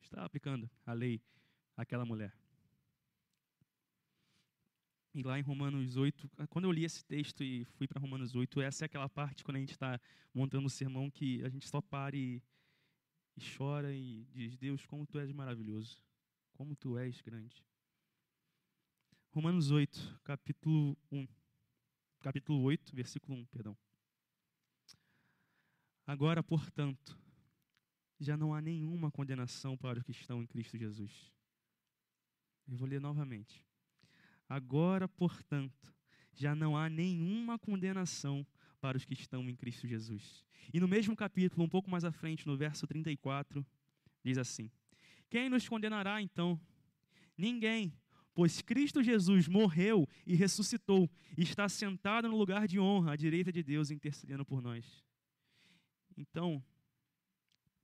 [0.00, 1.20] Estava aplicando a lei
[1.76, 2.32] àquela mulher.
[5.14, 8.60] E lá em Romanos 8, quando eu li esse texto e fui para Romanos 8,
[8.60, 9.98] essa é aquela parte quando a gente está
[10.34, 12.42] montando o sermão que a gente só para e,
[13.36, 15.96] e chora e diz: Deus, como tu és maravilhoso,
[16.52, 17.64] como tu és grande.
[19.30, 21.26] Romanos 8, capítulo 1.
[22.20, 23.76] Capítulo 8, versículo 1, perdão.
[26.06, 27.18] Agora, portanto,
[28.18, 31.32] já não há nenhuma condenação para os que estão em Cristo Jesus.
[32.66, 33.67] Eu vou ler novamente.
[34.48, 35.94] Agora, portanto,
[36.32, 38.46] já não há nenhuma condenação
[38.80, 40.44] para os que estão em Cristo Jesus.
[40.72, 43.64] E no mesmo capítulo, um pouco mais à frente, no verso 34,
[44.24, 44.70] diz assim:
[45.28, 46.60] Quem nos condenará então?
[47.36, 47.92] Ninguém,
[48.34, 53.52] pois Cristo Jesus morreu e ressuscitou, e está sentado no lugar de honra à direita
[53.52, 55.04] de Deus, intercedendo por nós.
[56.16, 56.62] Então,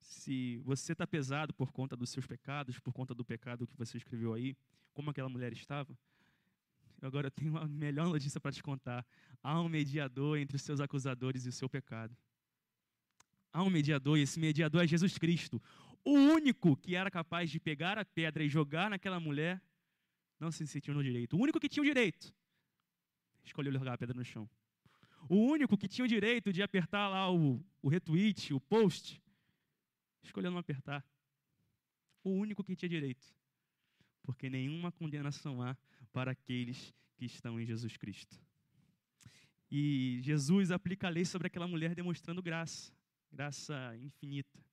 [0.00, 3.96] se você está pesado por conta dos seus pecados, por conta do pecado que você
[3.96, 4.56] escreveu aí,
[4.92, 5.96] como aquela mulher estava,
[7.04, 9.06] Agora eu tenho uma melhor notícia para te contar.
[9.42, 12.16] Há um mediador entre os seus acusadores e o seu pecado.
[13.52, 15.62] Há um mediador, e esse mediador é Jesus Cristo.
[16.02, 19.62] O único que era capaz de pegar a pedra e jogar naquela mulher
[20.40, 21.36] não se sentiu no direito.
[21.36, 22.34] O único que tinha o direito
[23.44, 24.48] escolheu jogar a pedra no chão.
[25.28, 29.22] O único que tinha o direito de apertar lá o, o retweet, o post,
[30.22, 31.06] escolheu não apertar.
[32.22, 33.34] O único que tinha direito
[34.24, 35.76] porque nenhuma condenação há
[36.14, 38.40] para aqueles que estão em Jesus Cristo.
[39.68, 42.92] E Jesus aplica a lei sobre aquela mulher demonstrando graça,
[43.32, 44.64] graça infinita.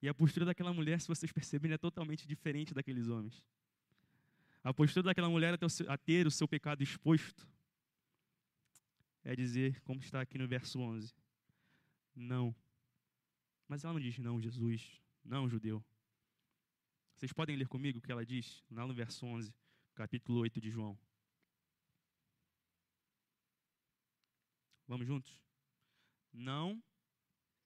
[0.00, 3.42] E a postura daquela mulher, se vocês perceberem, é totalmente diferente daqueles homens.
[4.62, 7.48] A postura daquela mulher a ter o seu pecado exposto
[9.24, 11.12] é dizer, como está aqui no verso 11,
[12.14, 12.54] não.
[13.66, 15.84] Mas ela não diz não, Jesus, não, judeu.
[17.16, 19.52] Vocês podem ler comigo o que ela diz, lá no verso 11,
[19.94, 20.98] capítulo 8 de João.
[24.86, 25.40] Vamos juntos?
[26.32, 26.82] Não,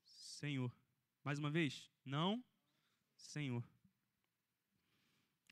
[0.02, 0.72] Senhor.
[1.24, 2.44] Mais uma vez, não,
[3.16, 3.66] Senhor.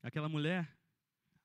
[0.01, 0.77] Aquela mulher,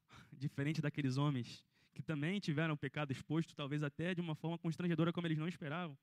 [0.32, 1.64] diferente daqueles homens
[1.94, 5.48] que também tiveram o pecado exposto, talvez até de uma forma constrangedora como eles não
[5.48, 5.98] esperavam,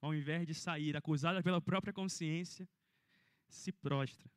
[0.00, 2.68] ao invés de sair acusada pela própria consciência,
[3.48, 4.30] se prostra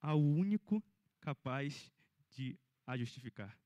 [0.00, 0.82] ao único
[1.20, 1.92] capaz
[2.30, 3.59] de a justificar.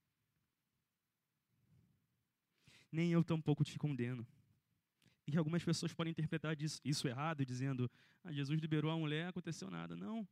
[2.95, 4.27] Nem eu tampouco te condeno.
[5.27, 7.91] E algumas pessoas podem interpretar isso errado, dizendo:
[8.23, 9.97] ah, Jesus liberou a mulher, aconteceu nada.
[9.97, 10.27] Não.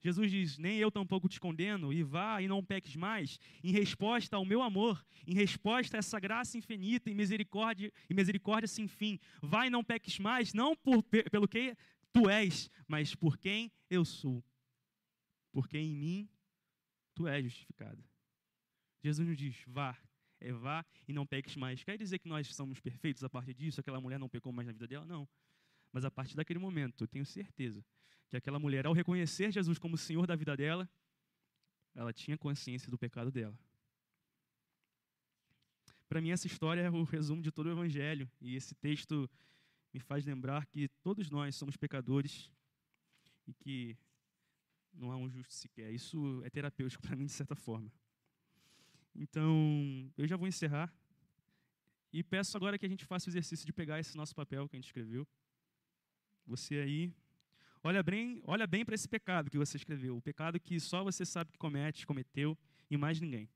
[0.00, 4.36] Jesus diz: Nem eu tampouco te condeno, e vá e não peques mais, em resposta
[4.36, 9.18] ao meu amor, em resposta a essa graça infinita e misericórdia, e misericórdia sem fim.
[9.40, 11.76] Vai e não peques mais, não por, pelo que
[12.12, 14.44] tu és, mas por quem eu sou
[15.52, 16.28] porque em mim
[17.14, 18.02] tu és justificado.
[19.04, 19.96] Jesus nos diz: vá,
[20.42, 21.82] é vá e não peques mais.
[21.82, 23.80] Quer dizer que nós somos perfeitos a partir disso?
[23.80, 25.04] Aquela mulher não pecou mais na vida dela?
[25.04, 25.28] Não.
[25.92, 27.84] Mas a partir daquele momento, eu tenho certeza
[28.28, 30.88] que aquela mulher, ao reconhecer Jesus como Senhor da vida dela,
[31.94, 33.58] ela tinha consciência do pecado dela.
[36.08, 38.30] Para mim, essa história é o resumo de todo o Evangelho.
[38.40, 39.30] E esse texto
[39.92, 42.50] me faz lembrar que todos nós somos pecadores
[43.46, 43.96] e que
[44.94, 45.90] Não há um justo sequer.
[45.92, 47.90] Isso é terapêutico para mim, de certa forma.
[49.14, 50.92] Então, eu já vou encerrar.
[52.12, 54.76] E peço agora que a gente faça o exercício de pegar esse nosso papel que
[54.76, 55.26] a gente escreveu.
[56.46, 57.14] Você aí,
[57.82, 61.24] olha bem, olha bem para esse pecado que você escreveu, o pecado que só você
[61.24, 62.58] sabe que comete, cometeu
[62.90, 63.48] e mais ninguém.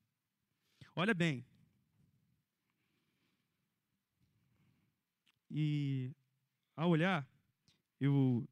[0.95, 1.45] Olha bem.
[5.51, 6.15] E
[6.75, 7.29] ao olhar,
[8.01, 8.49] eu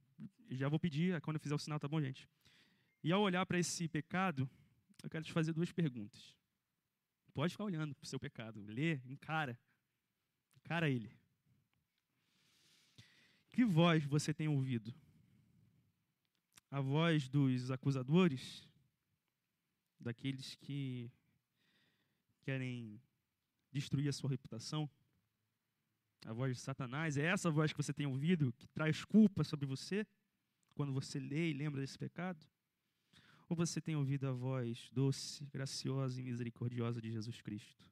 [0.50, 2.28] já vou pedir, quando eu fizer o sinal, tá bom, gente?
[3.02, 4.48] E ao olhar para esse pecado,
[5.02, 6.34] eu quero te fazer duas perguntas.
[7.34, 9.58] Pode ficar olhando para o seu pecado, lê, encara.
[10.56, 11.12] Encara ele.
[13.50, 14.94] Que voz você tem ouvido?
[16.70, 18.68] A voz dos acusadores?
[19.98, 21.10] Daqueles que
[22.42, 23.02] querem
[23.72, 24.88] destruir a sua reputação?
[26.24, 27.16] A voz de Satanás?
[27.16, 30.06] É essa voz que você tem ouvido que traz culpa sobre você
[30.74, 32.46] quando você lê e lembra desse pecado?
[33.54, 37.88] Ou você tem ouvido a voz doce, graciosa e misericordiosa de Jesus Cristo?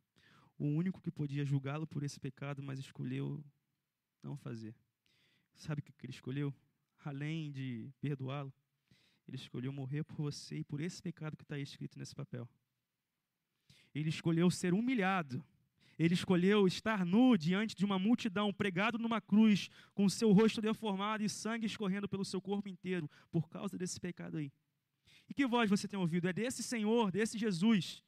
[0.58, 3.40] O único que podia julgá-lo por esse pecado, mas escolheu
[4.24, 4.74] não fazer.
[5.54, 6.52] Sabe o que ele escolheu?
[7.04, 8.52] Além de perdoá-lo,
[9.28, 12.48] ele escolheu morrer por você e por esse pecado que está escrito nesse papel.
[13.94, 15.44] Ele escolheu ser humilhado.
[15.96, 21.22] Ele escolheu estar nu diante de uma multidão, pregado numa cruz, com seu rosto deformado
[21.22, 24.50] e sangue escorrendo pelo seu corpo inteiro, por causa desse pecado aí.
[25.32, 26.28] E que voz você tem ouvido?
[26.28, 28.04] É desse Senhor, desse Jesus?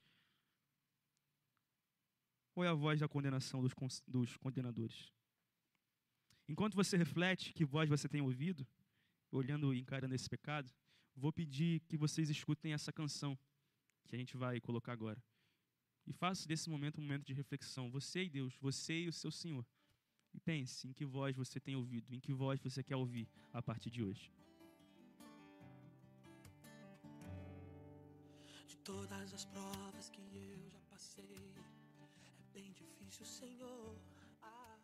[2.54, 3.72] Ou é a voz da condenação dos,
[4.06, 5.10] dos condenadores?
[6.46, 8.66] Enquanto você reflete que voz você tem ouvido,
[9.30, 10.70] olhando e encarando esse pecado,
[11.16, 13.38] vou pedir que vocês escutem essa canção
[14.06, 15.24] que a gente vai colocar agora.
[16.06, 17.90] E faça desse momento um momento de reflexão.
[17.90, 19.66] Você e Deus, você e o seu Senhor.
[20.34, 23.62] E pense em que voz você tem ouvido, em que voz você quer ouvir a
[23.62, 24.30] partir de hoje.
[28.84, 31.54] Todas as provas que eu já passei,
[32.28, 33.96] é bem difícil, Senhor.
[34.42, 34.76] Ah,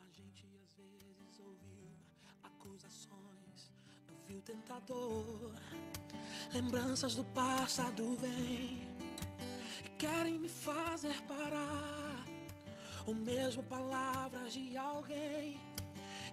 [0.00, 1.88] a gente às vezes ouviu
[2.42, 3.72] acusações
[4.06, 5.54] do vil tentador.
[6.52, 8.86] Lembranças do passado vêm
[9.86, 12.26] e querem me fazer parar.
[13.06, 15.58] Ou mesmo palavras de alguém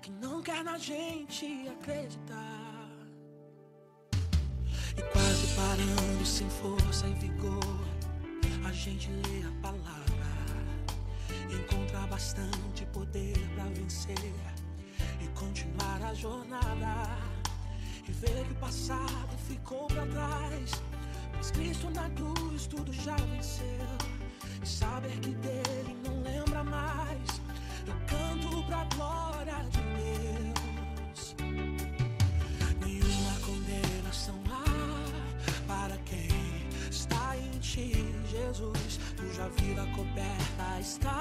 [0.02, 2.53] que não quer na gente acreditar.
[5.64, 7.80] Parando sem força e vigor,
[8.66, 10.28] a gente lê a palavra,
[11.50, 14.34] encontra bastante poder para vencer
[15.22, 17.18] e continuar a jornada.
[18.06, 20.72] E ver que o passado ficou para trás,
[21.34, 23.88] mas Cristo na cruz tudo já venceu.
[24.62, 27.42] E saber que dele não lembra mais,
[27.88, 30.43] eu canto pra glória de Deus.
[38.54, 41.20] Jesus, cuja vida coberta está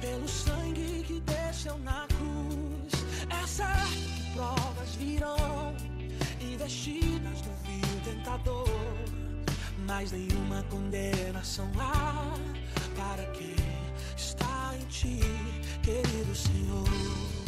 [0.00, 2.92] pelo sangue que desceu na cruz.
[3.28, 5.74] É certo que provas virão,
[6.40, 8.68] investidas do vil tentador,
[9.88, 12.32] mas nenhuma condenação há
[12.94, 13.56] para quem
[14.16, 15.20] está em ti,
[15.82, 17.43] querido Senhor.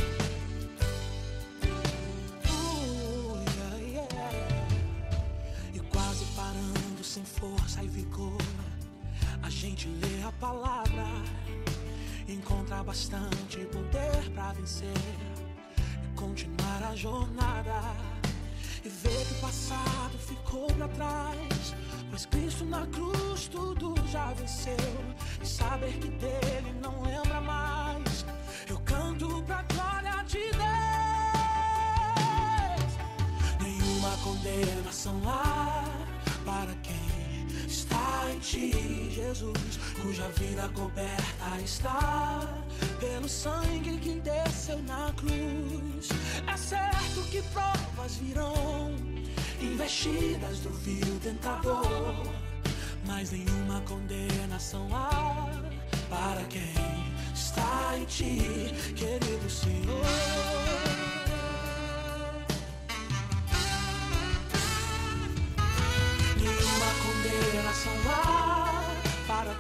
[7.16, 8.36] Sem força e vigor,
[9.42, 11.06] a gente lê a palavra,
[12.28, 14.92] encontra bastante poder pra vencer
[16.04, 17.80] e continuar a jornada.
[18.84, 21.74] E ver que o passado ficou pra trás,
[22.10, 24.76] pois Cristo na cruz tudo já venceu.
[25.42, 28.26] E saber que dele não lembra mais,
[28.68, 30.66] eu canto pra glória de Deus
[33.62, 35.82] nenhuma condenação há
[36.46, 37.05] para quem
[37.66, 42.40] está em ti, Jesus, cuja vida coberta está
[43.00, 46.08] pelo sangue que desceu na cruz.
[46.46, 48.94] É certo que provas virão,
[49.60, 51.82] investidas do vil tentador,
[53.06, 55.50] mas nenhuma condenação há
[56.08, 56.74] para quem
[57.34, 61.05] está em ti, querido Senhor.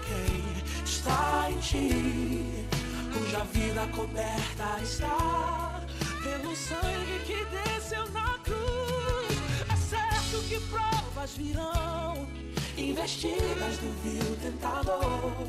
[0.04, 2.66] Quem está em ti,
[3.12, 5.80] cuja vida coberta está
[6.22, 9.36] pelo sangue que desceu na cruz.
[9.72, 12.26] É certo que provas virão,
[12.76, 15.46] investidas do vil tentador,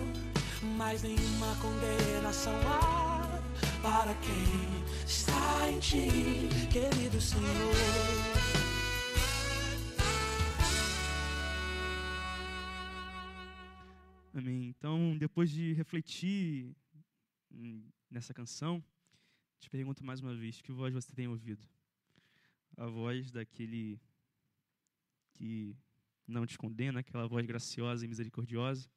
[0.77, 3.39] mas nenhuma condenação há
[3.81, 8.76] para quem está em ti, querido Senhor.
[15.17, 16.75] Depois de refletir
[18.09, 18.83] nessa canção,
[19.59, 21.65] te pergunto mais uma vez: que voz você tem ouvido?
[22.75, 23.99] A voz daquele
[25.33, 25.75] que
[26.27, 28.89] não te condena, aquela voz graciosa e misericordiosa,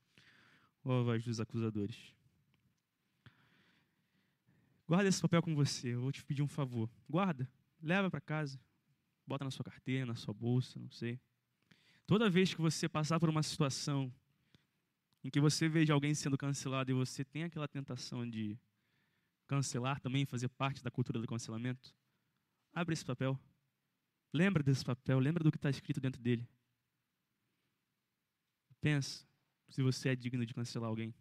[0.85, 2.15] ou a voz dos acusadores?
[4.87, 5.95] Guarda esse papel com você.
[5.95, 6.91] Eu vou te pedir um favor.
[7.09, 7.49] Guarda,
[7.81, 8.61] leva para casa,
[9.27, 11.21] bota na sua carteira, na sua bolsa, não sei.
[12.07, 14.13] Toda vez que você passar por uma situação
[15.23, 18.59] em que você veja alguém sendo cancelado e você tem aquela tentação de
[19.47, 21.95] cancelar também, fazer parte da cultura do cancelamento,
[22.73, 23.39] abre esse papel.
[24.33, 26.49] Lembra desse papel, lembra do que está escrito dentro dele.
[28.81, 29.27] Pensa
[29.69, 31.15] se você é digno de cancelar alguém.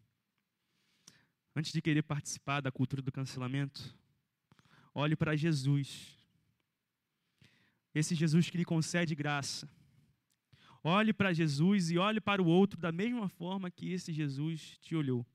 [1.56, 3.98] Antes de querer participar da cultura do cancelamento,
[4.94, 6.16] olhe para Jesus.
[7.94, 9.68] Esse Jesus que lhe concede graça.
[10.84, 14.96] Olhe para Jesus e olhe para o outro da mesma forma que esse Jesus te
[14.96, 15.26] olhou.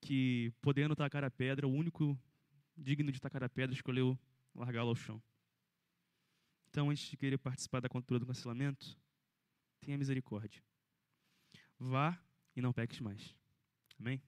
[0.00, 2.18] Que, podendo tacar a pedra, o único
[2.76, 4.18] digno de tacar a pedra escolheu
[4.54, 5.22] largá-lo ao chão.
[6.68, 8.96] Então, antes de querer participar da cultura do cancelamento,
[9.80, 10.62] tenha misericórdia.
[11.78, 12.20] Vá
[12.54, 13.34] e não peques mais.
[13.98, 14.22] Amém?